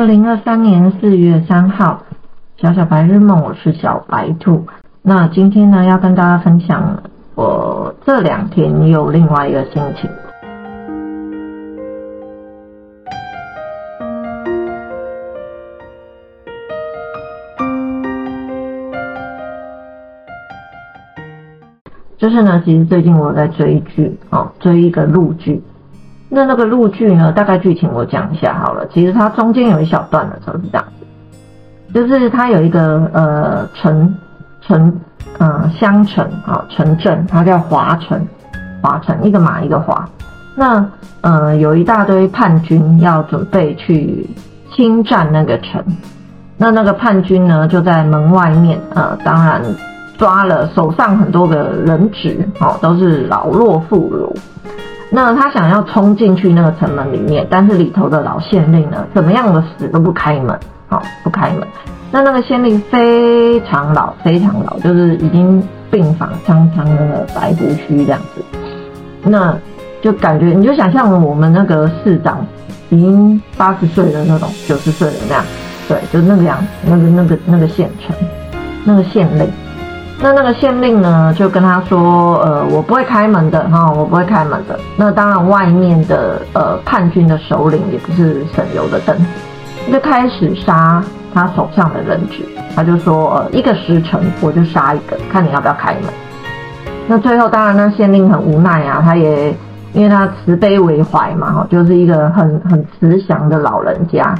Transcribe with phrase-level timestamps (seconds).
[0.00, 2.04] 二零二三年四月三号，
[2.56, 4.66] 小小白日梦，我是小白兔。
[5.02, 7.02] 那今天呢，要跟大家分享
[7.34, 10.08] 我这两天有另外一个心情，
[22.16, 25.62] 就是呢，其实最近我在追剧哦，追一个陆剧。
[26.32, 28.86] 那那个陆剧呢，大概剧情我讲一下好了。
[28.86, 34.14] 其实它中间有一小段的时候是这样子，就是它有一个呃城
[34.60, 35.00] 城
[35.38, 38.24] 呃乡城啊城镇，它叫华城，
[38.80, 40.08] 华城一个马一个华。
[40.54, 40.88] 那
[41.22, 44.24] 呃有一大堆叛军要准备去
[44.72, 45.84] 侵占那个城，
[46.56, 49.60] 那那个叛军呢就在门外面呃，当然
[50.16, 54.32] 抓了手上很多个人质哦，都是老弱妇孺。
[55.12, 60.56] 那他想要冲进去那个城门里面，但是里头的老县令呢，怎么样的死都不开门，
[60.88, 61.66] 好，不开门。
[62.12, 68.44] 那那个县令非常老，非常老，就是已经鬓发苍苍的白胡须这样子。
[69.22, 69.56] 那
[70.00, 72.46] 就感觉你就想象我们那个市长
[72.88, 75.44] 已经八十岁的那种，九十岁的那样，
[75.88, 78.14] 对，就那个样子，那个那个那个县城，
[78.84, 79.48] 那个县令。
[80.22, 84.78] 那那个县令呢，就跟他说，呃，我不会开门的哈，我不会开门的。
[84.94, 89.16] 那当然，外面的呃叛军的首领也不是省油的灯，
[89.90, 92.44] 就开始杀他手上的人质。
[92.76, 96.02] 他就说，呃，一个时辰我就杀一个，看你要不要开门。
[97.08, 99.56] 那最后，当然那县令很无奈啊，他也
[99.94, 104.34] 因为他慈悲为怀嘛，哈，就是一个很很慈祥的老人家。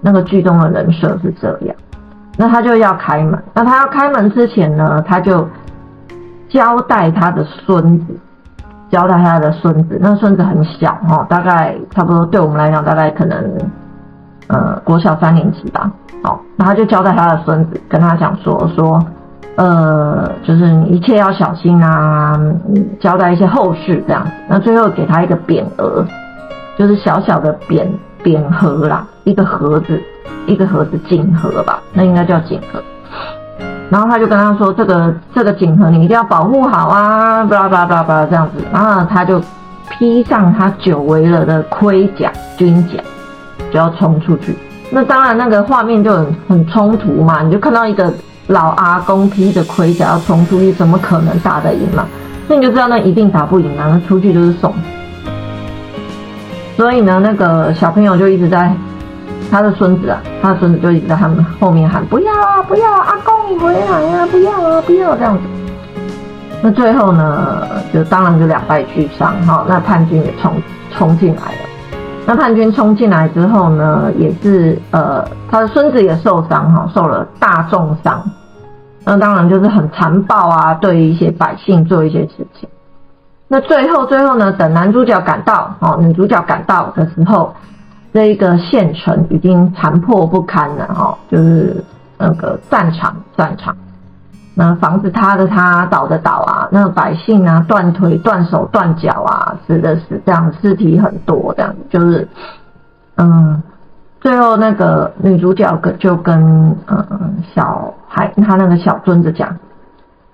[0.00, 1.74] 那个剧中的人设是这样。
[2.36, 5.48] 那他就要开门，那他要开门之前呢，他就
[6.48, 8.06] 交代他的孙子，
[8.90, 9.98] 交代他的孙子。
[10.00, 13.42] 那孙子很小哈，大概差不多对我们来讲，大概可能
[14.48, 15.90] 呃国小三年级吧。
[16.22, 19.02] 好，那他就交代他的孙子，跟他讲说说，
[19.56, 22.38] 呃，就是你一切要小心啊，
[23.00, 24.30] 交代一些后事这样子。
[24.48, 26.04] 那最后给他一个匾额，
[26.78, 27.86] 就是小小的匾
[28.22, 30.02] 匾盒啦，一个盒子。
[30.46, 32.80] 一个盒子锦盒吧，那应该叫锦盒。
[33.90, 39.42] 然后他就跟他说：“这个这个锦盒你一定要保护好啊，巴拉巴拉巴拉巴拉这样子。”然后他就
[39.90, 43.02] 披上他久违了的盔甲军甲，
[43.72, 44.56] 就要冲出去。
[44.88, 48.14] 那当然那个画面就很很冲突嘛，你就看到一个
[48.46, 52.06] 老阿公披着盔甲要冲出去，怎么可能打得赢嘛？
[52.46, 54.72] 那你就知道那一定打不赢啊，那出去就是送。
[56.76, 58.72] 所以呢，那个小朋友就一直在。
[59.50, 65.42] 他的孙子啊，他的孙子就一直在他们后面喊：“不要啊，不要啊，阿公你回来呀，不要啊，不要这样子。”
[66.62, 69.64] 那最后呢，就当然就两败俱伤哈。
[69.68, 70.52] 那叛军也冲
[70.90, 71.58] 冲进来了。
[72.26, 78.22] 那叛军冲进来之后呢，也是呃，他的孙子也受伤哈，受了大重伤。
[79.04, 82.68] 那当然就是很残暴啊，对一些百姓做一些事情。
[83.48, 87.54] 那最后最后呢，等男主角赶到哦，女主角赶到的时候。
[88.16, 91.84] 这一个县城已经残破不堪了哈，就是
[92.16, 93.76] 那个战场，战场，
[94.54, 102.26] 那房子塌的塌，倒的倒啊，那百姓啊断腿断手断脚啊，死的死，这样尸体很多，这样就是，
[103.16, 103.62] 嗯，
[104.22, 109.54] 最后那个女主角跟就跟嗯小孩他那个小孙子讲，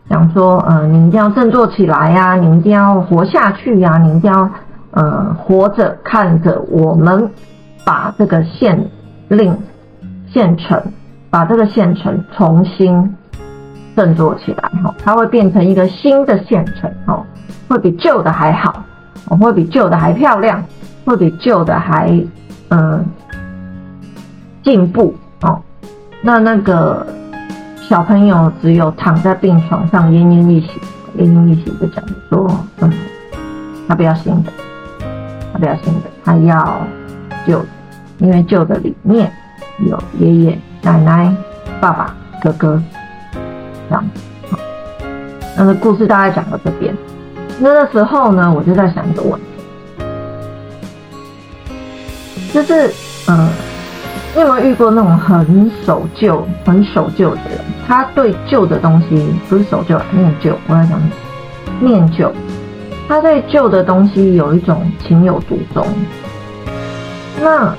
[0.09, 4.49] 讲说，嗯，你一定要振作起来呀，你一定要活下去呀，你一定要
[4.93, 7.29] 嗯活着看着我们。
[7.85, 8.89] 把这个县
[9.29, 9.57] 令、
[10.27, 10.81] 县城，
[11.31, 13.17] 把这个县城重新
[13.97, 17.25] 振作起来，哈，它会变成一个新的县城，哦，
[17.69, 18.85] 会比旧的还好，
[19.29, 20.63] 哦会比旧的还漂亮，
[21.05, 22.11] 会比旧的还
[22.71, 23.05] 嗯
[24.63, 25.61] 进步，哦，
[26.23, 27.07] 那那个
[27.81, 30.81] 小朋友只有躺在病床上奄奄一息，
[31.19, 32.49] 奄奄一息的讲说，
[32.81, 32.93] 嗯，
[33.89, 34.53] 他不要新的，
[35.53, 36.79] 他不要新的，他要。
[37.47, 37.65] 旧，
[38.19, 39.31] 因为旧的里面
[39.87, 41.35] 有爷爷奶奶、
[41.81, 42.83] 爸爸、哥哥，
[43.89, 44.21] 这样子。
[45.57, 46.95] 那个故事大概讲到这边。
[47.59, 49.47] 那个时候呢，我就在想一个问题，
[52.55, 52.91] 就是，
[53.29, 53.49] 嗯，
[54.35, 57.59] 你有没有遇过那种很守旧、很守旧的人？
[57.87, 60.57] 他对旧的东西不是守旧，念旧。
[60.67, 60.99] 我在讲
[61.81, 62.33] 念旧，
[63.07, 65.87] 他对旧的东西有一种情有独钟。
[67.43, 67.75] 那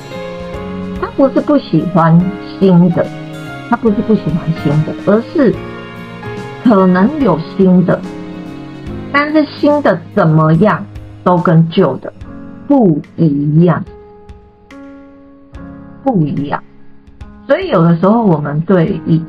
[0.99, 2.19] 他不是不喜欢
[2.59, 3.05] 新的，
[3.69, 5.55] 他不是不喜欢新的，而是
[6.63, 7.99] 可能有新的，
[9.11, 10.85] 但是新的怎么样
[11.23, 12.11] 都跟旧的
[12.67, 13.83] 不一样，
[16.03, 16.61] 不一样。
[17.47, 19.23] 所以有的时候我们对一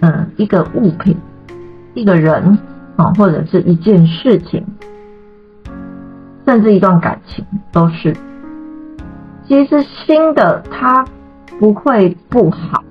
[0.00, 1.16] 嗯一个物品、
[1.94, 2.58] 一个人
[2.96, 4.64] 啊，或者是一件事情，
[6.46, 8.14] 甚至一段感情，都是
[9.46, 11.04] 其实新的它
[11.58, 12.82] 不会不好，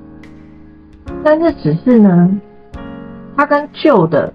[1.23, 2.29] 但是只是呢，
[3.35, 4.31] 它跟旧的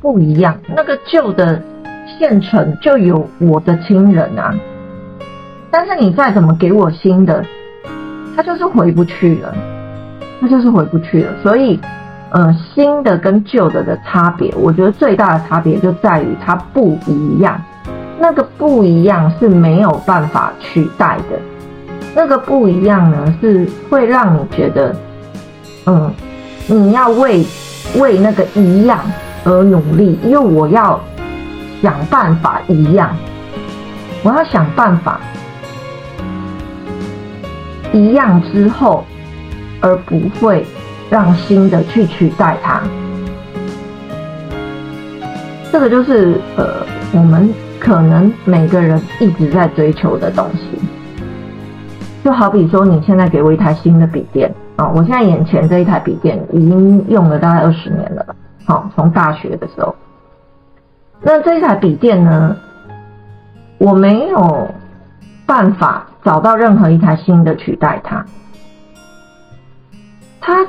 [0.00, 0.58] 不一样。
[0.76, 1.62] 那个旧的
[2.18, 4.54] 现成就有我的亲人啊，
[5.70, 7.44] 但是你再怎么给我新的。
[8.36, 9.54] 他就是回不去了，
[10.40, 11.32] 他就是回不去了。
[11.40, 11.78] 所以，
[12.30, 17.62] 呃，新的跟旧的的差别，我觉得最大的差别就在于它不一样。
[18.18, 21.38] 那个不一样是没有办法取代的。
[22.14, 24.94] 那个不一样呢，是会让你觉得，
[25.86, 26.12] 嗯，
[26.66, 27.44] 你要为
[27.96, 29.00] 为那个一样
[29.44, 31.00] 而努力，因为我要
[31.82, 33.14] 想办法一样，
[34.22, 35.20] 我要想办法。
[37.92, 39.04] 一样之后，
[39.80, 40.66] 而不会
[41.10, 42.80] 让新的去取代它。
[45.70, 50.83] 这个就是呃，我们可能每个人一直在追求的东西。
[52.24, 58.34] 就好比说，你现在给我一台新的笔电啊，我现在眼前这一台笔电已经用了大概二十年了，
[58.64, 59.94] 好，从大学的时候。
[61.20, 62.56] 那这一台笔电呢，
[63.78, 64.68] 我没有
[65.46, 66.06] 办法。
[66.24, 68.24] 找到任何一台新的取代它，
[70.40, 70.66] 它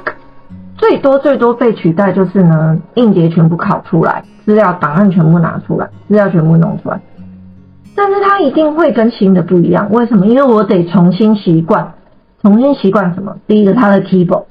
[0.76, 7.00] 最多最多被取代就是呢，硬碟全部拷出来，资料档案全部拿出来，资料全部弄出来。
[7.96, 10.26] 但是它一定会跟新的不一样，为什么？
[10.28, 11.94] 因为我得重新习惯，
[12.42, 13.38] 重新习惯什么？
[13.48, 14.44] 第一个，它的 keyboard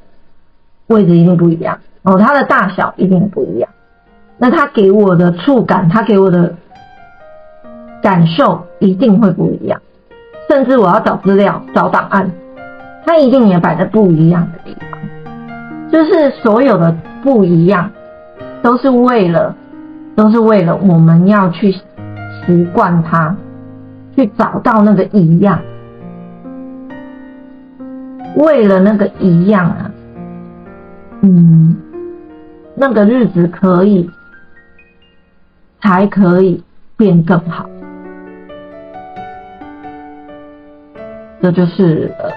[0.87, 3.69] 位置一定不一样哦，它的大小一定不一样。
[4.39, 6.55] 那它给我的触感，它给我的
[8.03, 9.81] 感受一定会不一样。
[10.49, 12.31] 甚至我要找资料、找档案，
[13.07, 15.01] 它一定也摆在不一样的地方。
[15.91, 17.91] 就是所有的不一样，
[18.63, 19.55] 都是为了，
[20.17, 21.75] 都是为了我们要去
[22.47, 23.35] 习惯它，
[24.15, 25.61] 去找到那个一样。
[28.37, 29.91] 为了那个一样啊，
[31.23, 31.77] 嗯，
[32.75, 34.11] 那个日子可以，
[35.81, 36.63] 才可以
[36.97, 37.69] 变更好。
[41.41, 42.31] 这就是呃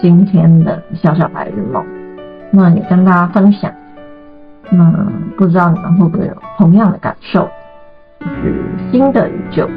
[0.00, 1.84] 今天的小小白日梦，
[2.50, 3.72] 那你跟大家分享。
[4.70, 4.92] 那
[5.36, 7.48] 不知道你们会不会有同样的感受？
[8.20, 9.68] 就是新的与旧，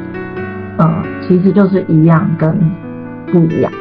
[0.78, 2.58] 呃，其实就是一样跟
[3.26, 3.72] 不一样，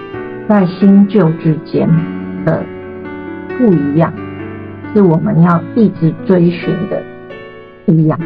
[0.48, 1.90] 在新旧之间
[2.46, 2.64] 的
[3.58, 4.14] 不一样，
[4.94, 7.02] 是我们要一直追寻的
[7.86, 8.20] 不一样。